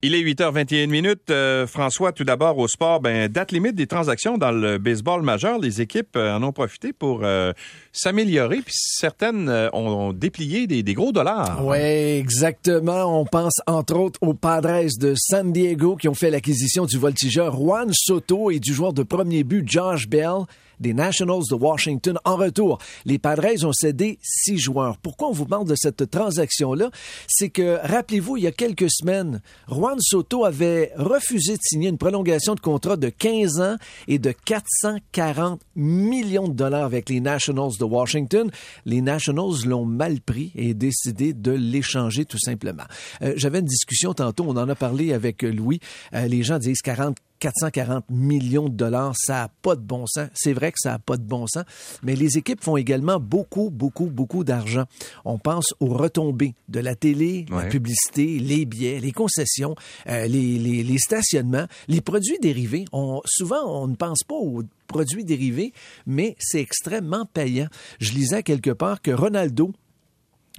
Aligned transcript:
Il 0.00 0.14
est 0.14 0.22
8h21 0.22 0.86
minutes. 0.86 1.28
Euh, 1.30 1.66
François, 1.66 2.12
tout 2.12 2.22
d'abord 2.22 2.56
au 2.58 2.68
sport, 2.68 3.00
ben, 3.00 3.26
date 3.26 3.50
limite 3.50 3.74
des 3.74 3.88
transactions 3.88 4.38
dans 4.38 4.52
le 4.52 4.78
baseball 4.78 5.22
majeur. 5.22 5.58
Les 5.58 5.80
équipes 5.80 6.14
euh, 6.14 6.36
en 6.36 6.44
ont 6.44 6.52
profité 6.52 6.92
pour 6.92 7.22
euh, 7.24 7.52
s'améliorer, 7.90 8.58
puis 8.58 8.74
certaines 8.76 9.50
ont, 9.72 10.12
déplié 10.12 10.68
des, 10.68 10.94
gros 10.94 11.10
dollars. 11.10 11.66
Oui, 11.66 11.78
exactement. 11.78 13.20
On 13.20 13.24
pense 13.24 13.54
entre 13.66 13.96
autres 13.96 14.20
aux 14.22 14.34
Padres 14.34 14.86
de 15.00 15.14
San 15.16 15.50
Diego 15.50 15.96
qui 15.96 16.06
ont 16.06 16.14
fait 16.14 16.30
l'acquisition 16.30 16.86
du 16.86 16.96
voltigeur 16.96 17.56
Juan 17.56 17.90
Soto 17.92 18.52
et 18.52 18.60
du 18.60 18.72
joueur 18.72 18.92
de 18.92 19.02
premier 19.02 19.42
but 19.42 19.68
Josh 19.68 20.08
Bell 20.08 20.44
des 20.80 20.94
Nationals 20.94 21.42
de 21.50 21.54
Washington. 21.54 22.18
En 22.24 22.36
retour, 22.36 22.78
les 23.04 23.18
Padres 23.18 23.64
ont 23.64 23.72
cédé 23.72 24.18
six 24.22 24.58
joueurs. 24.58 24.98
Pourquoi 24.98 25.28
on 25.28 25.32
vous 25.32 25.46
parle 25.46 25.66
de 25.66 25.74
cette 25.76 26.10
transaction-là? 26.10 26.90
C'est 27.26 27.50
que, 27.50 27.78
rappelez-vous, 27.82 28.36
il 28.36 28.44
y 28.44 28.46
a 28.46 28.52
quelques 28.52 28.90
semaines, 28.90 29.40
Juan 29.68 29.98
Soto 30.00 30.44
avait 30.44 30.92
refusé 30.96 31.54
de 31.54 31.62
signer 31.62 31.88
une 31.88 31.98
prolongation 31.98 32.54
de 32.54 32.60
contrat 32.60 32.96
de 32.96 33.08
15 33.08 33.60
ans 33.60 33.76
et 34.06 34.18
de 34.18 34.32
440 34.32 35.60
millions 35.76 36.48
de 36.48 36.54
dollars 36.54 36.84
avec 36.84 37.08
les 37.08 37.20
Nationals 37.20 37.72
de 37.78 37.84
Washington. 37.84 38.50
Les 38.84 39.00
Nationals 39.00 39.64
l'ont 39.66 39.84
mal 39.84 40.20
pris 40.20 40.52
et 40.54 40.74
décidé 40.74 41.32
de 41.32 41.52
l'échanger 41.52 42.24
tout 42.24 42.38
simplement. 42.38 42.84
Euh, 43.22 43.34
j'avais 43.36 43.60
une 43.60 43.66
discussion 43.66 44.14
tantôt, 44.14 44.44
on 44.46 44.56
en 44.56 44.68
a 44.68 44.74
parlé 44.74 45.12
avec 45.12 45.42
Louis. 45.42 45.80
Euh, 46.14 46.26
les 46.26 46.42
gens 46.42 46.58
disent 46.58 46.82
40 46.82 47.16
440 47.38 48.04
millions 48.10 48.68
de 48.68 48.74
dollars, 48.74 49.14
ça 49.16 49.34
n'a 49.34 49.48
pas 49.62 49.76
de 49.76 49.80
bon 49.80 50.06
sens. 50.06 50.28
C'est 50.34 50.52
vrai 50.52 50.72
que 50.72 50.78
ça 50.78 50.90
n'a 50.92 50.98
pas 50.98 51.16
de 51.16 51.22
bon 51.22 51.46
sens, 51.46 51.64
mais 52.02 52.16
les 52.16 52.38
équipes 52.38 52.62
font 52.62 52.76
également 52.76 53.18
beaucoup, 53.18 53.70
beaucoup, 53.70 54.06
beaucoup 54.06 54.44
d'argent. 54.44 54.84
On 55.24 55.38
pense 55.38 55.74
aux 55.80 55.94
retombées 55.94 56.54
de 56.68 56.80
la 56.80 56.94
télé, 56.94 57.46
la 57.50 57.66
publicité, 57.66 58.38
les 58.38 58.64
billets, 58.64 59.00
les 59.00 59.12
concessions, 59.12 59.74
euh, 60.08 60.26
les, 60.26 60.58
les, 60.58 60.98
stationnements, 60.98 61.66
les 61.88 62.00
produits 62.00 62.38
dérivés. 62.40 62.84
On, 62.92 63.20
souvent, 63.24 63.64
on 63.82 63.86
ne 63.86 63.96
pense 63.96 64.22
pas 64.26 64.34
aux 64.34 64.62
produits 64.86 65.24
dérivés, 65.24 65.72
mais 66.06 66.36
c'est 66.38 66.60
extrêmement 66.60 67.26
payant. 67.26 67.68
Je 68.00 68.12
lisais 68.12 68.42
quelque 68.42 68.70
part 68.70 69.02
que 69.02 69.10
Ronaldo, 69.10 69.72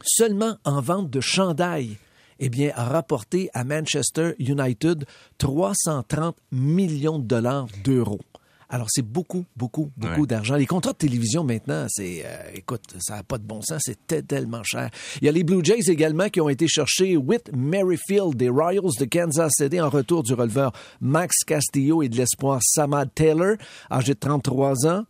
seulement 0.04 0.58
en 0.64 0.82
vente 0.82 1.10
de 1.10 1.20
chandail, 1.20 1.98
eh 2.40 2.50
bien, 2.50 2.72
a 2.76 2.86
rapporté 2.86 3.50
à 3.54 3.64
Manchester 3.64 4.34
United 4.40 5.06
330 5.38 6.36
millions 6.52 7.20
de 7.20 7.26
dollars 7.26 7.68
d'euros. 7.84 8.20
Alors, 8.72 8.86
c'est 8.90 9.02
beaucoup, 9.02 9.46
beaucoup, 9.58 9.92
beaucoup 9.98 10.28
d'argent. 10.28 10.56
Les 10.56 10.68
contrats 10.68 10.92
de 10.92 10.98
télévision, 10.98 11.44
maintenant, 11.44 11.88
c'est, 11.90 12.22
euh, 12.24 12.52
écoute, 12.54 12.84
ça 13.00 13.16
n'a 13.16 13.24
pas 13.24 13.40
de 13.40 13.44
bon 13.44 13.62
sens, 13.64 13.82
c'est 13.84 14.28
tellement 14.28 14.62
cher. 14.64 14.92
Il 15.22 15.26
y 15.26 15.28
a 15.30 15.32
les 15.32 15.44
Blue 15.44 15.62
Jays 15.64 15.90
également 15.90 16.30
qui 16.30 16.40
ont 16.40 16.50
été 16.50 16.68
chercher 16.68 17.18
Whit 17.18 17.50
Merrifield 17.52 18.36
des 18.36 18.48
Royals 18.48 18.92
de 19.00 19.06
Kansas 19.06 19.54
City 19.56 19.82
en 19.82 19.90
retour 19.90 20.22
du 20.22 20.36
releveur 20.36 20.72
Max 21.02 21.38
Castillo 21.48 22.04
et 22.04 22.10
de 22.10 22.18
l'espoir 22.18 22.60
Samad 22.62 23.10
Taylor, 23.16 23.56
âgé 23.90 24.14
de 24.14 24.20
33 24.20 24.86
ans. 24.86 25.06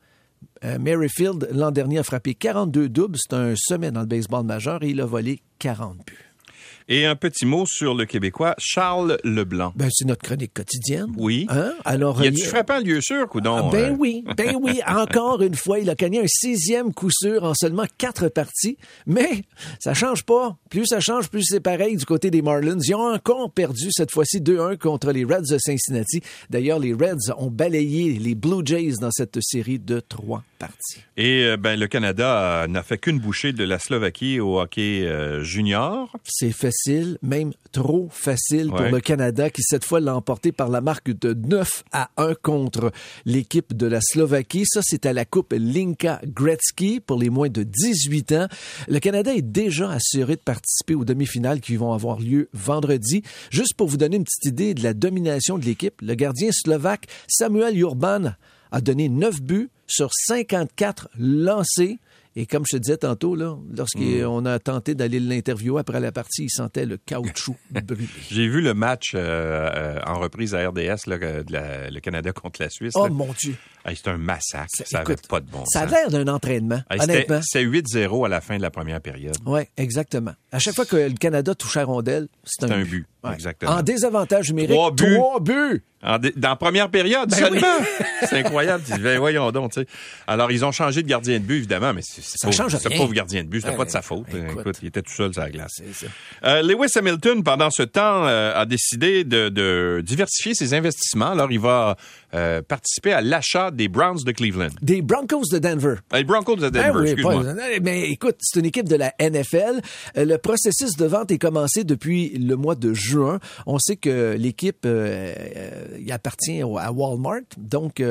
Euh, 0.63 0.79
Merrifield, 0.79 1.49
l'an 1.51 1.71
dernier, 1.71 1.99
a 1.99 2.03
frappé 2.03 2.35
42 2.35 2.87
doubles. 2.87 3.17
C'est 3.17 3.35
un 3.35 3.55
sommet 3.57 3.91
dans 3.91 4.01
le 4.01 4.05
baseball 4.05 4.45
majeur 4.45 4.83
et 4.83 4.89
il 4.91 5.01
a 5.01 5.05
volé 5.05 5.41
40 5.59 5.97
buts. 6.05 6.28
Et 6.91 7.05
un 7.05 7.15
petit 7.15 7.45
mot 7.45 7.67
sur 7.67 7.93
le 7.93 8.05
Québécois 8.05 8.55
Charles 8.57 9.19
Leblanc. 9.23 9.73
Ben, 9.75 9.89
c'est 9.91 10.05
notre 10.05 10.23
chronique 10.23 10.55
quotidienne. 10.55 11.13
Oui. 11.17 11.45
Hein? 11.49 11.73
Alors, 11.85 12.23
y 12.23 12.27
a-tu 12.27 12.43
frappé 12.43 12.73
un 12.73 12.79
lieu 12.79 12.99
sûr, 12.99 13.27
coudon? 13.29 13.69
Ben 13.69 13.95
oui, 13.99 14.23
ben 14.35 14.57
oui. 14.59 14.81
Encore 14.87 15.43
une 15.43 15.53
fois, 15.53 15.77
il 15.77 15.87
a 15.91 15.93
gagné 15.93 16.21
un 16.21 16.27
sixième 16.27 16.91
coup 16.91 17.11
sûr 17.11 17.43
en 17.43 17.53
seulement 17.53 17.85
quatre 17.99 18.27
parties. 18.29 18.79
Mais 19.05 19.43
ça 19.77 19.93
change 19.93 20.23
pas. 20.23 20.57
Plus 20.71 20.87
ça 20.87 20.99
change, 20.99 21.29
plus 21.29 21.43
c'est 21.43 21.59
pareil 21.59 21.95
du 21.95 22.05
côté 22.05 22.31
des 22.31 22.41
Marlins. 22.41 22.79
Ils 22.83 22.95
ont 22.95 23.13
encore 23.13 23.51
perdu 23.51 23.89
cette 23.91 24.11
fois-ci 24.11 24.39
2-1 24.39 24.79
contre 24.79 25.11
les 25.11 25.25
Reds 25.25 25.47
de 25.47 25.59
Cincinnati. 25.59 26.21
D'ailleurs, 26.49 26.79
les 26.79 26.93
Reds 26.93 27.31
ont 27.37 27.51
balayé 27.51 28.13
les 28.13 28.33
Blue 28.33 28.65
Jays 28.65 28.93
dans 28.99 29.11
cette 29.11 29.37
série 29.41 29.77
de 29.77 29.99
trois 29.99 30.43
parties. 30.57 31.03
Et 31.17 31.43
euh, 31.43 31.55
ben, 31.55 31.79
le 31.79 31.87
Canada 31.87 32.65
n'a 32.67 32.81
fait 32.81 32.97
qu'une 32.97 33.19
bouchée 33.19 33.53
de 33.53 33.63
la 33.63 33.77
Slovaquie 33.77 34.39
au 34.39 34.59
hockey 34.59 35.03
euh, 35.03 35.43
junior. 35.43 36.11
C'est 36.23 36.51
fait 36.51 36.71
facile, 36.79 37.17
même 37.21 37.51
trop 37.71 38.09
facile 38.11 38.69
pour 38.69 38.81
le 38.81 38.99
Canada 38.99 39.49
qui 39.49 39.61
cette 39.63 39.85
fois 39.85 39.99
l'a 39.99 40.15
emporté 40.15 40.51
par 40.51 40.69
la 40.69 40.81
marque 40.81 41.11
de 41.11 41.33
9 41.33 41.83
à 41.91 42.09
1 42.17 42.35
contre 42.35 42.91
l'équipe 43.25 43.75
de 43.75 43.85
la 43.85 43.99
Slovaquie. 44.01 44.63
Ça, 44.65 44.81
c'est 44.83 45.05
à 45.05 45.13
la 45.13 45.25
Coupe 45.25 45.53
Linka 45.57 46.21
Gretzky 46.25 46.99
pour 46.99 47.17
les 47.17 47.29
moins 47.29 47.49
de 47.49 47.63
18 47.63 48.31
ans. 48.33 48.47
Le 48.87 48.99
Canada 48.99 49.33
est 49.33 49.41
déjà 49.41 49.89
assuré 49.91 50.35
de 50.35 50.41
participer 50.41 50.95
aux 50.95 51.05
demi-finales 51.05 51.61
qui 51.61 51.75
vont 51.75 51.93
avoir 51.93 52.19
lieu 52.19 52.49
vendredi. 52.53 53.23
Juste 53.49 53.73
pour 53.75 53.87
vous 53.87 53.97
donner 53.97 54.17
une 54.17 54.25
petite 54.25 54.45
idée 54.45 54.73
de 54.73 54.83
la 54.83 54.93
domination 54.93 55.57
de 55.57 55.65
l'équipe, 55.65 56.01
le 56.01 56.15
gardien 56.15 56.49
slovaque 56.51 57.07
Samuel 57.27 57.77
Urban 57.77 58.33
a 58.71 58.81
donné 58.81 59.09
9 59.09 59.41
buts 59.41 59.69
sur 59.87 60.11
54 60.13 61.09
lancés. 61.17 61.99
Et 62.39 62.45
comme 62.45 62.63
je 62.65 62.77
te 62.77 62.81
disais 62.81 62.95
tantôt, 62.95 63.35
là, 63.35 63.57
lorsqu'on 63.69 64.41
hmm. 64.41 64.47
a 64.47 64.59
tenté 64.59 64.95
d'aller 64.95 65.19
l'interviewer 65.19 65.81
après 65.81 65.99
la 65.99 66.13
partie, 66.13 66.45
il 66.45 66.49
sentait 66.49 66.85
le 66.85 66.95
caoutchouc. 66.95 67.57
J'ai 68.31 68.47
vu 68.47 68.61
le 68.61 68.73
match 68.73 69.11
euh, 69.13 69.69
euh, 69.75 69.99
en 70.07 70.19
reprise 70.19 70.55
à 70.55 70.69
RDS, 70.69 71.05
le 71.07 71.99
Canada 71.99 72.31
contre 72.31 72.61
la 72.61 72.69
Suisse. 72.69 72.93
Oh 72.95 73.09
mon 73.09 73.27
Dieu! 73.37 73.57
c'est 73.95 74.07
un 74.07 74.17
massacre. 74.17 74.67
Ça 74.69 74.99
n'avait 74.99 75.15
pas 75.27 75.39
de 75.39 75.49
bon 75.49 75.65
Ça 75.65 75.81
a 75.81 75.85
l'air 75.85 76.09
d'un 76.09 76.27
entraînement, 76.27 76.81
honnêtement. 76.89 77.41
C'est 77.43 77.63
8-0 77.63 78.25
à 78.25 78.29
la 78.29 78.41
fin 78.41 78.57
de 78.57 78.61
la 78.61 78.71
première 78.71 79.01
période. 79.01 79.35
Oui, 79.45 79.61
exactement. 79.77 80.33
À 80.51 80.59
chaque 80.59 80.75
fois 80.75 80.85
que 80.85 80.95
le 80.95 81.15
Canada 81.15 81.53
touche 81.55 81.77
à 81.77 81.83
rondelle, 81.83 82.27
c'est 82.43 82.71
un, 82.71 82.83
but. 82.83 83.05
Exactement. 83.33 83.71
En 83.71 83.81
désavantage 83.81 84.49
numérique, 84.49 84.71
trois 84.71 84.91
buts. 84.91 85.15
Trois 85.15 85.39
buts. 85.39 85.83
dans 86.37 86.49
la 86.49 86.55
première 86.55 86.89
période 86.89 87.29
ben 87.29 87.35
seulement. 87.35 87.77
c'est 88.21 88.37
incroyable. 88.39 88.83
Ben, 89.01 89.19
voyons 89.19 89.51
donc. 89.51 89.73
Alors, 90.25 90.51
ils 90.51 90.63
ont 90.63 90.71
changé 90.71 91.03
de 91.03 91.07
gardien 91.07 91.39
de 91.39 91.43
but, 91.43 91.57
évidemment, 91.57 91.93
mais 91.93 92.01
c'est 92.03 92.28
ça 92.37 92.51
change 92.51 92.75
Ce 92.77 92.89
pauvre 92.89 93.13
gardien 93.13 93.43
de 93.43 93.49
but, 93.49 93.61
c'était 93.61 93.75
pas 93.75 93.85
de 93.85 93.89
sa 93.89 94.01
faute. 94.01 94.25
Écoute, 94.33 94.79
il 94.81 94.87
était 94.87 95.01
tout 95.01 95.11
seul 95.11 95.33
sur 95.33 95.41
la 95.41 95.49
glace. 95.49 95.81
Euh, 96.43 96.61
Lewis 96.61 96.91
Hamilton, 96.95 97.43
pendant 97.43 97.69
ce 97.69 97.83
temps, 97.83 98.25
euh, 98.27 98.53
a 98.55 98.65
décidé 98.65 99.23
de, 99.23 100.01
diversifier 100.03 100.53
ses 100.53 100.73
investissements. 100.73 101.31
Alors, 101.31 101.51
il 101.51 101.59
va 101.59 101.95
euh, 102.33 102.61
participer 102.61 103.13
à 103.13 103.21
l'achat 103.21 103.71
des 103.71 103.87
Browns 103.87 104.23
de 104.23 104.31
Cleveland. 104.31 104.69
Des 104.81 105.01
Broncos 105.01 105.43
de 105.51 105.59
Denver. 105.59 105.95
Les 106.13 106.23
Broncos 106.23 106.57
de 106.57 106.69
Denver, 106.69 106.91
ah 106.95 107.03
excuse-moi. 107.03 107.43
Mais 107.81 108.09
écoute, 108.09 108.35
c'est 108.39 108.59
une 108.59 108.65
équipe 108.65 108.87
de 108.87 108.95
la 108.95 109.13
NFL. 109.19 109.81
Le 110.15 110.37
processus 110.37 110.95
de 110.97 111.05
vente 111.05 111.31
est 111.31 111.37
commencé 111.37 111.83
depuis 111.83 112.29
le 112.37 112.55
mois 112.55 112.75
de 112.75 112.93
juin. 112.93 113.39
On 113.65 113.79
sait 113.79 113.95
que 113.95 114.35
l'équipe 114.37 114.85
il 114.85 116.11
appartient 116.11 116.61
à 116.61 116.91
Walmart, 116.91 117.41
donc 117.57 118.01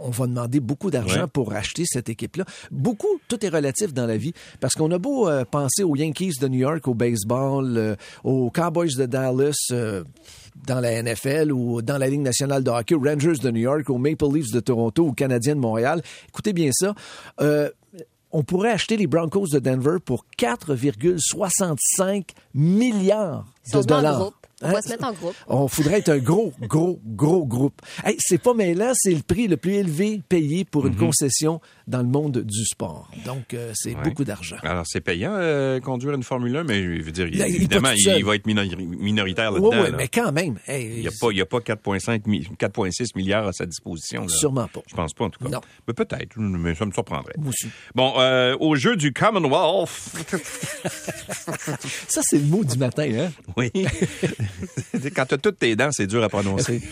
on 0.00 0.10
va 0.10 0.26
demander 0.26 0.60
beaucoup 0.60 0.90
d'argent 0.90 1.28
pour 1.28 1.52
acheter 1.52 1.84
cette 1.86 2.08
équipe-là. 2.08 2.44
Beaucoup, 2.70 3.20
tout 3.28 3.44
est 3.44 3.48
relatif 3.48 3.92
dans 3.92 4.06
la 4.06 4.16
vie, 4.16 4.32
parce 4.60 4.74
qu'on 4.74 4.90
a 4.90 4.98
beau 4.98 5.28
euh, 5.28 5.44
penser 5.44 5.82
aux 5.82 5.96
Yankees 5.96 6.34
de 6.40 6.48
New 6.48 6.60
York, 6.60 6.86
au 6.88 6.94
baseball, 6.94 7.76
euh, 7.76 7.96
aux 8.24 8.50
Cowboys 8.50 8.94
de 8.96 9.06
Dallas. 9.06 9.72
Euh, 10.58 10.66
dans 10.66 10.80
la 10.80 11.02
NFL 11.02 11.52
ou 11.52 11.82
dans 11.82 11.98
la 11.98 12.08
Ligue 12.08 12.20
nationale 12.20 12.62
de 12.62 12.70
hockey, 12.70 12.94
aux 12.94 13.02
Rangers 13.02 13.38
de 13.42 13.50
New 13.50 13.60
York, 13.60 13.88
aux 13.90 13.98
Maple 13.98 14.26
Leafs 14.32 14.52
de 14.52 14.60
Toronto, 14.60 15.06
aux 15.06 15.12
Canadiens 15.12 15.54
de 15.54 15.60
Montréal. 15.60 16.02
Écoutez 16.28 16.52
bien 16.52 16.70
ça. 16.72 16.94
on 18.30 18.42
pourrait 18.42 18.72
acheter 18.72 18.96
les 18.96 19.06
Broncos 19.06 19.48
de 19.52 19.58
Denver 19.58 19.96
pour 20.04 20.26
4,65 20.38 22.24
milliards 22.54 23.46
de 23.72 23.82
dollars. 23.82 24.32
On 24.60 24.70
va 24.70 24.78
hein? 24.78 24.82
se 24.82 24.88
mettre 24.88 25.06
en 25.06 25.12
groupe. 25.12 25.34
On 25.46 25.68
faudrait 25.68 25.98
être 25.98 26.08
un 26.08 26.18
gros, 26.18 26.52
gros, 26.62 26.98
gros 27.04 27.46
groupe. 27.46 27.80
Hey, 28.04 28.16
c'est 28.18 28.38
pas 28.38 28.54
mêlant, 28.54 28.90
c'est 28.94 29.14
le 29.14 29.22
prix 29.22 29.46
le 29.46 29.56
plus 29.56 29.74
élevé 29.74 30.20
payé 30.28 30.64
pour 30.64 30.86
une 30.86 30.94
mhm. 30.94 30.98
concession 30.98 31.60
dans 31.88 32.02
le 32.02 32.08
monde 32.08 32.42
du 32.42 32.64
sport. 32.66 33.10
Donc, 33.24 33.54
euh, 33.54 33.72
c'est 33.74 33.94
beaucoup 33.94 34.24
d'argent. 34.24 34.58
Alors, 34.62 34.84
c'est 34.86 35.00
payant 35.00 35.32
euh, 35.34 35.80
conduire 35.80 36.14
une 36.14 36.22
Formule 36.22 36.54
1, 36.54 36.64
mais 36.64 36.82
je 36.82 37.02
veux 37.02 37.12
dire, 37.12 37.26
évidemment, 37.26 37.90
il, 37.96 38.24
va 38.24 38.36
être 38.36 38.46
minoritaire 38.46 39.50
là-dedans. 39.50 39.70
Oui, 39.84 39.88
mais 39.96 40.08
quand 40.08 40.30
même. 40.30 40.58
il 40.68 41.00
n'y 41.00 41.06
a 41.40 41.46
pas, 41.46 41.60
pas 41.60 41.60
4,6 41.60 43.16
milliards 43.16 43.48
à 43.48 43.52
sa 43.52 43.64
disposition. 43.64 44.22
Là. 44.22 44.28
Sûrement 44.28 44.68
pas. 44.68 44.80
Je 44.86 44.94
pense 44.94 45.14
pas, 45.14 45.24
en 45.24 45.30
tout 45.30 45.42
cas. 45.42 45.50
Non. 45.50 45.60
Mais 45.86 45.94
peut-être, 45.94 46.36
mais 46.36 46.74
ça 46.74 46.84
me 46.84 46.92
surprendrait. 46.92 47.34
Moi 47.38 47.48
aussi. 47.48 47.68
Bon, 47.94 48.12
euh, 48.18 48.54
au 48.60 48.76
jeu 48.76 48.96
du 48.96 49.14
Commonwealth. 49.14 49.88
ça, 52.08 52.20
c'est 52.22 52.38
le 52.38 52.44
mot 52.44 52.64
du 52.64 52.76
matin, 52.76 53.08
hein? 53.18 53.32
Oui. 53.56 53.72
Quand 55.16 55.24
tu 55.24 55.34
as 55.34 55.38
toutes 55.38 55.58
tes 55.58 55.74
dents, 55.74 55.90
c'est 55.90 56.06
dur 56.06 56.22
à 56.22 56.28
prononcer. 56.28 56.82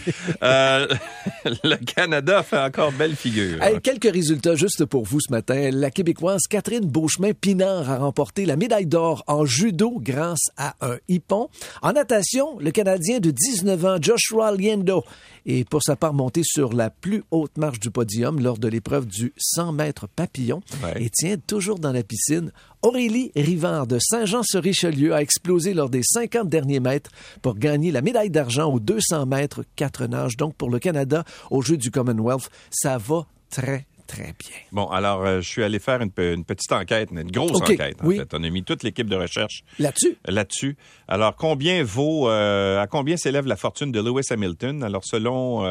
le 0.43 1.77
Canada 1.85 2.43
fait 2.43 2.59
encore 2.59 2.93
belle 2.93 3.15
figure. 3.15 3.61
quelques 3.83 4.11
résultats 4.11 4.55
juste 4.55 4.86
pour 4.87 5.05
vous 5.05 5.21
ce 5.21 5.31
matin. 5.33 5.71
La 5.73 5.91
Québécoise 5.91 6.43
Catherine 6.49 6.85
Beauchemin-Pinard 6.87 7.91
a 7.91 7.99
remporté 7.99 8.47
la 8.47 8.57
médaille 8.57 8.87
d'or 8.87 9.25
en 9.27 9.45
judo 9.45 9.99
grâce 10.01 10.51
à 10.57 10.75
un 10.81 10.97
hippon. 11.09 11.49
En 11.83 11.93
natation, 11.93 12.59
le 12.59 12.71
Canadien 12.71 13.21
de 13.21 13.31
19 13.31 13.85
ans 13.85 13.97
Joshua 14.01 14.53
Liendo 14.53 15.05
est 15.47 15.69
pour 15.69 15.83
sa 15.83 15.97
part 15.97 16.13
monté 16.15 16.43
sur 16.45 16.73
la 16.73 16.91
plus 16.91 17.23
haute 17.31 17.57
marche 17.59 17.81
du 17.81 17.91
podium 17.91 18.41
lors 18.41 18.59
de 18.59 18.69
l'épreuve 18.69 19.07
du 19.07 19.33
100 19.37 19.73
mètres 19.73 20.07
papillon 20.09 20.61
Ouais. 20.83 21.05
et 21.05 21.11
tient 21.11 21.37
toujours 21.37 21.79
dans 21.79 21.93
la 21.93 22.03
piscine. 22.03 22.53
Aurélie 22.83 23.33
Rivard 23.35 23.87
de 23.87 23.99
Saint-Jean-sur-Richelieu 23.99 25.15
a 25.15 25.23
explosé 25.23 25.75
lors 25.75 25.89
des 25.91 26.03
50 26.03 26.49
derniers 26.49 26.81
mètres 26.81 27.11
pour 27.43 27.55
gagner 27.57 27.91
la 27.91 28.03
médaille 28.03 28.31
d'argent 28.31 28.73
aux 28.73 28.81
200 28.81 29.27
mètres 29.27 29.65
4 29.77 30.07
nages. 30.07 30.37
Donc 30.37 30.55
pour 30.55 30.71
le 30.71 30.79
Canada, 30.79 31.25
aux 31.51 31.63
Jeux 31.63 31.77
du 31.79 31.91
Commonwealth, 31.91 32.51
ça 32.71 32.99
va 32.99 33.27
très, 33.51 33.87
très 34.07 34.23
bien. 34.39 34.57
Bon, 34.73 34.87
alors, 34.87 35.25
euh, 35.25 35.41
je 35.41 35.49
suis 35.49 35.63
allé 35.63 35.79
faire 35.79 36.01
une, 36.01 36.11
pe- 36.11 36.35
une 36.35 36.45
petite 36.45 36.73
enquête, 36.73 37.11
une 37.13 37.31
grosse 37.31 37.61
enquête, 37.61 37.97
en 38.03 38.07
oui. 38.07 38.19
fait. 38.19 38.29
On 38.33 38.43
a 38.43 38.51
mis 38.51 38.63
toute 38.65 38.83
l'équipe 38.83 39.09
de 39.09 39.17
recherche 39.17 39.63
Là-dessus, 39.79 40.17
là-dessus. 40.27 40.77
Alors, 41.09 41.37
combien 41.37 41.83
vaut, 41.85 42.29
euh, 42.29 42.81
à 42.81 42.87
combien 42.87 43.17
s'élève 43.17 43.47
la 43.47 43.57
fortune 43.57 43.93
de 43.93 44.01
Lewis 44.01 44.27
Hamilton? 44.31 44.83
Alors, 44.83 45.05
selon 45.05 45.65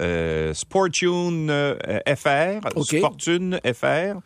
euh, 0.00 0.52
Sportune 0.54 1.50
FR, 2.16 2.66
OK. 2.76 3.00
Fortune 3.00 3.60
FR, 3.64 4.20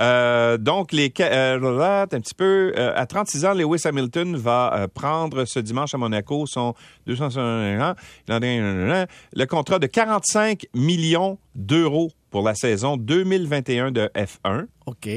euh, 0.00 0.58
donc, 0.58 0.92
les, 0.92 1.12
euh, 1.20 2.06
un 2.12 2.20
petit 2.20 2.34
peu, 2.34 2.72
euh, 2.76 2.92
à 2.96 3.06
36 3.06 3.44
ans, 3.44 3.54
Lewis 3.54 3.82
Hamilton 3.84 4.36
va 4.36 4.74
euh, 4.74 4.88
prendre 4.88 5.44
ce 5.44 5.58
dimanche 5.60 5.94
à 5.94 5.98
Monaco 5.98 6.46
son 6.46 6.74
261 7.06 7.90
ans, 7.90 7.94
le 8.28 9.44
contrat 9.44 9.78
de 9.78 9.86
45 9.86 10.66
millions 10.74 11.38
d'euros 11.54 12.10
pour 12.30 12.42
la 12.42 12.54
saison 12.54 12.96
2021 12.96 13.92
de 13.92 14.10
F1. 14.14 14.66
OK. 14.86 15.08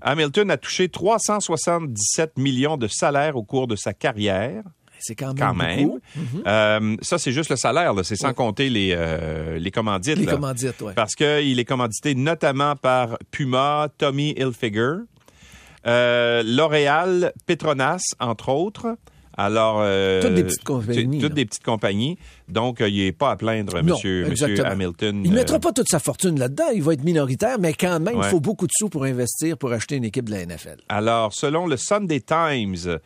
Hamilton 0.00 0.50
a 0.50 0.56
touché 0.56 0.88
377 0.88 2.36
millions 2.36 2.76
de 2.76 2.88
salaires 2.88 3.36
au 3.36 3.42
cours 3.42 3.66
de 3.66 3.76
sa 3.76 3.94
carrière, 3.94 4.64
C'est 5.06 5.14
quand 5.14 5.28
même, 5.28 5.36
quand 5.38 5.54
même. 5.54 5.84
beaucoup. 5.86 6.00
Mhm. 6.16 6.42
Euh, 6.46 6.96
ça, 7.02 7.18
c'est 7.18 7.32
juste 7.32 7.50
le 7.50 7.56
salaire, 7.56 7.92
c'est 8.04 8.16
sans 8.16 8.32
compter 8.32 8.70
les, 8.70 8.94
euh, 8.96 9.58
les 9.58 9.70
commandites. 9.70 10.16
Les 10.16 10.24
là. 10.26 10.32
commandites, 10.32 10.80
ouais. 10.82 10.94
Parce 10.94 11.14
qu'il 11.14 11.58
est 11.58 11.64
commandité 11.64 12.14
notamment 12.14 12.74
par 12.76 13.18
Puma, 13.30 13.88
Tommy 13.98 14.30
Hilfiger, 14.36 14.94
euh, 15.86 16.42
L'Oréal, 16.44 17.32
Petronas, 17.46 18.00
entre 18.20 18.48
autres. 18.48 18.96
Alors, 19.36 19.78
euh, 19.80 20.22
Toutes 20.22 20.34
des 20.34 20.44
petites 20.44 20.62
compagnies, 20.62 21.18
Toutes 21.18 21.30
là. 21.30 21.34
des 21.34 21.44
petites 21.44 21.64
compagnies. 21.64 22.16
Donc, 22.48 22.80
euh, 22.80 22.88
il 22.88 23.04
n'est 23.04 23.10
pas 23.10 23.32
à 23.32 23.36
plaindre, 23.36 23.74
Non, 23.82 23.94
monsieur, 23.94 24.28
monsieur 24.28 24.46
exactement. 24.50 24.70
Hamilton. 24.70 25.22
Il 25.24 25.30
ne 25.32 25.34
Euh, 25.34 25.38
mettra 25.40 25.58
pas 25.58 25.72
toute 25.72 25.88
sa 25.88 25.98
fortune 25.98 26.38
là-dedans, 26.38 26.68
il 26.72 26.84
va 26.84 26.92
être 26.92 27.02
minoritaire, 27.02 27.58
mais 27.58 27.72
quand 27.74 27.98
même, 27.98 28.14
il 28.14 28.20
Ouais. 28.20 28.30
faut 28.30 28.38
beaucoup 28.38 28.66
de 28.68 28.72
sous 28.72 28.88
pour 28.88 29.02
investir 29.02 29.58
pour 29.58 29.72
acheter 29.72 29.96
une 29.96 30.04
équipe 30.04 30.26
de 30.26 30.30
la 30.30 30.42
NFL. 30.46 30.76
Alors, 30.88 31.34
selon 31.34 31.66
le 31.66 31.76
Sunday 31.76 32.20
Times, 32.20 33.00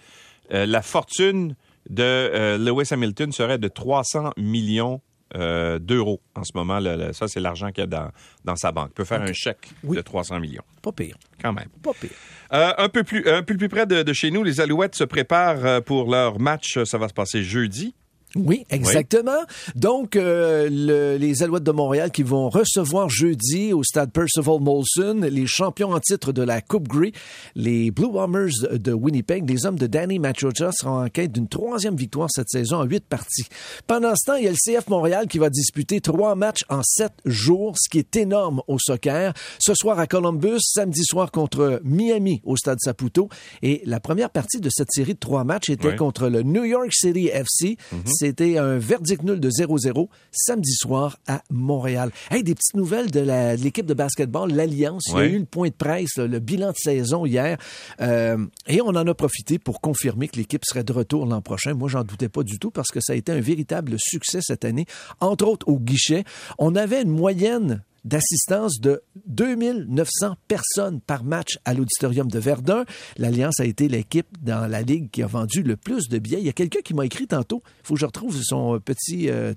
la 0.50 0.83
fortune 0.83 1.55
de 1.88 2.02
euh, 2.02 2.58
Lewis 2.58 2.88
Hamilton 2.90 3.32
serait 3.32 3.58
de 3.58 3.69
300 3.69 4.32
millions 4.37 5.00
euh, 5.37 5.79
d'euros 5.79 6.20
en 6.35 6.43
ce 6.44 6.52
moment. 6.55 6.81
ça, 7.12 7.29
c'est 7.29 7.40
l'argent 7.40 7.69
qu'il 7.70 7.82
y 7.82 7.85
a 7.85 7.87
dans, 7.87 8.11
dans 8.44 8.56
sa 8.56 8.73
banque. 8.73 8.88
Il 8.93 8.94
peut 8.94 9.05
faire 9.05 9.20
un 9.20 9.32
chèque 9.32 9.69
Oui. 9.85 9.96
de 9.96 10.00
300 10.02 10.40
millions, 10.40 10.62
Pas 10.82 10.93
pire, 10.93 11.17
quand 11.43 11.52
même. 11.52 11.69
pas 11.82 11.93
pire. 11.93 12.11
Euh, 12.55 12.73
un, 12.79 12.88
peu 12.88 13.05
plus, 13.05 13.29
un 13.29 13.43
peu 13.43 13.56
plus 13.56 13.69
près 13.69 13.85
de, 13.87 14.02
de 14.02 14.12
chez 14.14 14.31
nous, 14.31 14.43
les 14.43 14.61
Alouettes 14.61 14.94
se 14.94 15.05
préparent 15.05 15.82
pour 15.82 16.11
leur 16.11 16.38
match. 16.40 16.82
Ça 16.85 16.96
va 16.96 17.08
se 17.08 17.12
passer 17.14 17.43
jeudi. 17.43 17.94
Oui, 18.37 18.65
exactement. 18.71 19.41
Donc, 19.75 20.15
euh, 20.17 20.69
le- 20.71 21.17
les 21.17 21.43
Alouettes 21.43 21.63
de 21.63 21.71
Montréal 21.73 22.11
qui 22.11 22.23
vont 22.23 22.49
recevoir 22.51 23.09
jeudi 23.09 23.73
au 23.73 23.83
stade 23.83 24.13
Percival 24.13 24.61
Molson 24.61 25.21
les 25.31 25.47
champions 25.47 25.93
en 25.93 26.01
titre 26.01 26.33
de 26.33 26.43
la 26.43 26.61
Coupe 26.61 26.89
Grey, 26.89 27.13
les 27.55 27.91
Blue 27.91 28.11
Bombers 28.11 28.51
de 28.73 28.93
Winnipeg. 28.93 29.49
Les 29.49 29.65
hommes 29.67 29.79
de 29.79 29.87
Danny 29.87 30.19
Machocha 30.19 30.71
seront 30.73 31.05
en 31.05 31.09
quête 31.09 31.33
d'une 31.33 31.49
troisième 31.49 31.97
victoire 31.97 32.29
cette 32.31 32.49
saison 32.51 32.77
en 32.79 32.85
huit 32.85 33.05
parties. 33.05 33.47
Pendant 33.87 34.15
ce 34.15 34.27
temps, 34.27 34.35
il 34.37 34.45
y 34.45 34.49
a 34.49 34.51
le 34.51 34.57
CF 34.57 34.89
Montréal 34.89 35.27
qui 35.27 35.39
va 35.39 35.49
disputer 35.51 36.01
trois 36.01 36.35
matchs 36.35 36.65
en 36.69 36.83
sept 36.85 37.13
jours, 37.25 37.77
ce 37.79 37.89
qui 37.89 37.99
est 37.99 38.17
énorme 38.17 38.63
au 38.69 38.79
soccer. 38.79 39.33
Ce 39.59 39.73
soir 39.75 39.99
à 39.99 40.07
Columbus, 40.07 40.59
samedi 40.61 41.03
soir 41.05 41.31
contre 41.31 41.81
Miami 41.85 42.41
au 42.45 42.57
stade 42.57 42.79
Saputo. 42.85 43.29
Et 43.63 43.83
la 43.87 44.01
première 44.01 44.31
partie 44.31 44.61
de 44.61 44.69
cette 44.71 44.91
série 44.93 45.15
de 45.15 45.19
trois 45.19 45.45
matchs 45.45 45.71
était 45.71 45.89
contre 45.97 46.29
le 46.29 46.43
New 46.43 46.65
York 46.65 46.91
City 46.93 47.29
FC. 47.33 47.77
C'était 48.19 48.59
un 48.59 48.79
verdict 48.79 49.23
nul 49.23 49.38
de 49.38 49.49
0-0 49.49 50.09
samedi 50.32 50.73
soir 50.73 51.19
à 51.29 51.41
Montréal. 51.50 52.11
Hey, 52.32 52.43
des 52.43 52.56
petites 52.56 52.75
nouvelles 52.75 53.12
de 53.12 53.20
l'équipe 53.62 53.87
de 53.87 53.94
basketball, 53.94 54.53
l'Alliance. 54.53 55.05
Il 55.11 55.17
y 55.17 55.20
a 55.20 55.26
eu 55.26 55.38
le 55.38 55.44
point 55.44 55.69
de 55.69 55.75
presse, 55.75 56.17
le 56.17 56.41
bilan 56.41 56.70
de 56.70 56.76
saison 56.76 57.25
hier. 57.26 57.59
Euh, 58.00 58.44
et 58.67 58.81
on 58.81 58.88
en 58.88 59.06
a 59.06 59.15
profité 59.15 59.61
pour 59.61 59.81
confirmer 59.81 60.26
que 60.26 60.37
l'équipe 60.37 60.65
serait 60.65 60.82
de 60.82 60.93
retour 60.93 61.26
l'an 61.26 61.43
prochain. 61.43 61.75
Moi, 61.75 61.88
j'en 61.88 62.03
doutais 62.03 62.29
pas 62.29 62.43
du 62.43 62.59
tout 62.59 62.73
parce 62.73 62.88
que 62.88 62.99
ça 63.00 63.12
a 63.12 63.17
été 63.17 63.31
un 63.31 63.41
véritable 63.41 63.94
succès 63.99 64.41
cette 64.43 64.64
année, 64.64 64.87
entre 65.21 65.47
autres 65.47 65.69
au 65.69 65.79
guichet. 65.79 66.25
On 66.59 66.75
avait 66.75 67.03
une 67.03 67.11
moyenne 67.11 67.85
d'assistance 68.09 68.81
de 68.81 69.03
2900 69.27 70.37
personnes 70.49 71.01
par 71.01 71.25
match 71.25 71.59
à 71.65 71.75
l'auditorium 71.75 72.29
de 72.29 72.39
Verdun. 72.39 72.85
L'Alliance 73.17 73.61
a 73.61 73.65
été 73.65 73.89
l'équipe 73.89 74.27
dans 74.43 74.67
la 74.67 74.83
ligue 74.83 75.11
qui 75.11 75.23
a 75.23 75.27
vendu 75.27 75.63
le 75.63 75.77
plus 75.77 76.09
de 76.09 76.19
billets. 76.19 76.41
Il 76.41 76.47
y 76.47 76.49
a 76.49 76.55
quelqu'un 76.55 76.81
qui 76.81 76.95
m'a 76.95 77.07
écrit 77.07 77.27
tantôt, 77.27 77.63
il 77.81 77.87
faut 77.87 77.95
que 77.95 78.01
je 78.01 78.07
retrouve 78.07 78.41
son 78.43 78.81
petit 78.81 79.29
euh, 79.29 79.55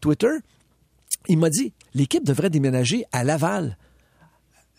Twitter. 0.00 0.32
Il 1.28 1.38
m'a 1.38 1.50
dit, 1.50 1.72
l'équipe 1.94 2.24
devrait 2.24 2.50
déménager 2.50 3.04
à 3.12 3.24
Laval 3.24 3.78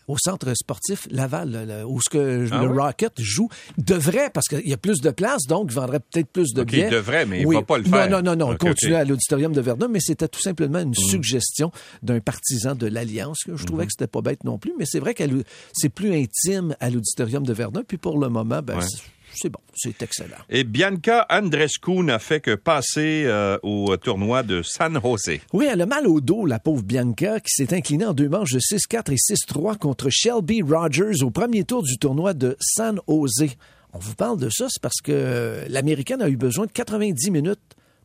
au 0.08 0.16
centre 0.18 0.52
sportif 0.54 1.06
Laval, 1.10 1.84
où 1.86 2.00
ce 2.00 2.10
que 2.10 2.48
Ah 2.50 2.62
le 2.62 2.68
oui? 2.70 2.78
Rocket 2.78 3.12
joue, 3.18 3.48
devrait, 3.78 4.30
parce 4.34 4.48
qu'il 4.48 4.66
y 4.68 4.72
a 4.72 4.76
plus 4.76 5.00
de 5.00 5.10
place, 5.10 5.42
donc 5.48 5.66
il 5.70 5.74
vendrait 5.74 6.00
peut-être 6.00 6.28
plus 6.28 6.52
de 6.54 6.62
OK, 6.62 6.68
billets. 6.68 6.86
il 6.86 6.90
devrait, 6.90 7.26
mais 7.26 7.40
il 7.42 7.46
Oui. 7.46 7.54
va 7.56 7.62
pas 7.62 7.78
le 7.78 7.84
Non, 7.84 7.90
faire. 7.90 8.10
Non, 8.10 8.22
non, 8.22 8.34
non, 8.36 8.56
continue. 8.56 8.92
Mm. 8.92 8.96
à 8.96 9.04
l'auditorium 9.04 9.52
de 9.52 9.60
Verdun, 9.60 9.88
mais 9.88 10.00
c'était 10.00 10.28
tout 10.28 10.40
simplement 10.40 10.80
une 10.80 10.94
suggestion 10.94 11.70
d'un 12.02 12.20
partisan 12.20 12.74
de 12.74 12.86
l'Alliance. 12.86 13.38
que 13.44 13.54
Je 13.56 13.64
trouvais 13.64 13.84
Mm-hmm. 13.84 13.86
que 13.86 13.92
c'était 13.92 14.06
pas 14.08 14.22
bête 14.22 14.44
non 14.44 14.58
plus, 14.58 14.72
mais 14.78 14.84
c'est 14.86 14.98
vrai 14.98 15.14
que 15.14 15.22
c'est 15.72 15.88
plus 15.90 16.12
intime 16.14 16.74
à 16.80 16.90
l'auditorium 16.90 17.46
de 17.46 17.52
Verdun, 17.52 17.82
puis 17.86 17.98
pour 17.98 18.18
le 18.18 18.28
moment, 18.28 18.60
ben, 18.62 18.78
Ouais. 18.78 18.84
C'est- 19.34 19.48
bon, 19.48 19.60
c'est 19.74 20.00
excellent. 20.02 20.36
Et 20.50 20.64
Bianca 20.64 21.26
Andrescu 21.30 22.02
n'a 22.02 22.18
fait 22.18 22.40
que 22.40 22.54
passer 22.54 23.24
euh, 23.26 23.58
au 23.62 23.96
tournoi 23.96 24.42
de 24.42 24.62
San 24.62 24.98
Jose. 25.02 25.38
Oui, 25.52 25.66
elle 25.70 25.80
a 25.80 25.86
mal 25.86 26.06
au 26.06 26.20
dos, 26.20 26.46
la 26.46 26.58
pauvre 26.58 26.82
Bianca, 26.82 27.40
qui 27.40 27.50
s'est 27.50 27.74
inclinée 27.74 28.04
en 28.06 28.14
deux 28.14 28.28
manches 28.28 28.52
de 28.52 28.60
6-4 28.60 29.12
et 29.12 29.16
6-3 29.16 29.76
contre 29.76 30.08
Shelby 30.10 30.62
Rogers 30.62 31.22
au 31.22 31.30
premier 31.30 31.64
tour 31.64 31.82
du 31.82 31.98
tournoi 31.98 32.34
de 32.34 32.56
San 32.60 33.00
Jose. 33.08 33.54
On 33.94 33.98
vous 33.98 34.14
parle 34.14 34.38
de 34.38 34.50
ça, 34.50 34.66
c'est 34.68 34.82
parce 34.82 35.00
que 35.02 35.12
euh, 35.12 35.64
l'Américaine 35.68 36.20
a 36.22 36.28
eu 36.28 36.36
besoin 36.36 36.66
de 36.66 36.72
90 36.72 37.30
minutes 37.30 37.58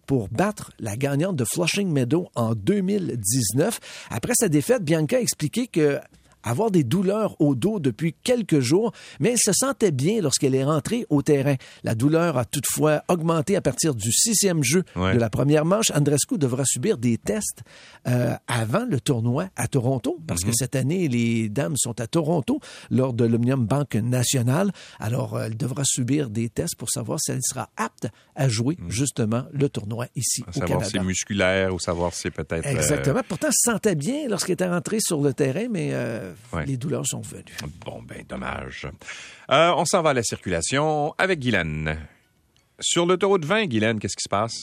pour 0.06 0.28
battre 0.30 0.72
la 0.80 0.96
gagnante 0.98 1.36
de 1.36 1.46
Flushing 1.46 1.90
Meadow 1.90 2.30
en 2.36 2.56
2019. 2.56 3.80
Après 4.10 4.34
sa 4.36 4.50
défaite, 4.50 4.84
Bianca 4.84 5.18
a 5.18 5.20
expliqué 5.20 5.68
que 5.68 6.00
avoir 6.44 6.72
des 6.72 6.84
douleurs 6.84 7.36
au 7.40 7.56
dos 7.56 7.80
depuis 7.80 8.14
quelques 8.24 8.60
jours, 8.60 8.92
mais 9.20 9.32
elle 9.32 9.40
se 9.40 9.54
sentait 9.54 9.92
bien 9.92 10.22
lorsqu'elle 10.22 10.56
est 10.56 10.64
rentrée 10.64 11.06
au 11.10 11.22
terrain. 11.22 11.56
La 11.84 11.96
douleur 11.96 12.38
a 12.38 12.46
toutefois 12.46 13.04
augmenté 13.08 13.56
à 13.56 13.62
partir 13.62 13.96
du 13.96 14.12
sixième 14.12 14.64
jeu 14.64 14.84
Ouais. 14.96 15.14
de 15.14 15.20
la 15.20 15.30
première 15.30 15.66
manche. 15.66 15.92
Andrescu 15.96 16.38
devra 16.38 16.64
subir 16.66 16.98
des 16.98 17.18
tests 17.18 17.62
euh, 18.08 18.36
avant 18.48 18.86
le 18.90 19.00
tournoi 19.00 19.48
à 19.56 19.68
Toronto, 19.68 20.20
parce 20.28 20.42
que 20.44 20.52
cette 20.54 20.76
année, 20.76 21.08
les 21.08 21.50
dames 21.50 21.76
sont 21.78 22.00
à 22.00 22.08
Toronto 22.08 22.60
lors 22.92 23.14
de 23.14 23.26
l'Omnium 23.26 23.66
Bank 23.66 23.96
National. 23.96 24.72
Alors, 25.00 25.36
euh, 25.36 25.46
elle 25.46 25.58
devra 25.58 25.84
subir 25.86 26.30
des 26.30 26.50
tests 26.50 26.76
pour 26.76 26.90
savoir 26.90 27.20
si 27.22 27.32
elle 27.32 27.40
sera 27.44 27.70
apte 27.78 28.08
à 28.36 28.48
jouer 28.50 28.78
justement 28.88 29.44
le 29.52 29.70
tournoi 29.70 30.08
ici 30.16 30.44
À 30.46 30.50
au 30.50 30.54
savoir 30.54 30.68
Canada. 30.70 30.86
si 30.86 30.92
c'est 30.98 31.04
musculaire 31.04 31.74
ou 31.74 31.80
savoir 31.80 32.14
si 32.14 32.22
c'est 32.22 32.32
peut-être... 32.32 32.66
euh, 32.66 32.72
Exactement. 32.72 33.22
Pourtant, 33.28 33.48
elle 33.48 33.54
se 33.54 33.72
sentait 33.72 33.96
bien 33.96 34.28
lorsqu'elle 34.28 34.54
était 34.54 34.68
rentrée 34.70 35.00
sur 35.00 35.22
le 35.22 35.34
terrain, 35.34 35.68
mais 35.70 35.90
euh, 35.94 36.33
Ouais. 36.52 36.66
les 36.66 36.78
douleurs 36.78 37.06
sont 37.06 37.22
venues. 37.22 37.44
Bon, 37.86 38.02
ben, 38.02 38.24
dommage. 38.28 38.88
Euh, 39.52 39.74
on 39.76 39.86
s'en 39.86 40.02
va 40.02 40.12
à 40.12 40.14
la 40.14 40.24
circulation 40.24 41.14
avec 41.18 41.40
Guylaine. 41.40 41.98
Sur 42.80 43.06
l'autoroute 43.06 43.46
20, 43.46 43.66
Guylaine, 43.66 44.00
qu'est-ce 44.00 44.16
qui 44.16 44.24
se 44.24 44.30
passe? 44.30 44.54